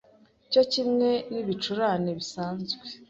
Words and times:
cyo 0.51 0.61
kimwe 0.71 1.09
n'ibicurane 1.31 2.09
bisanzwe 2.19 2.73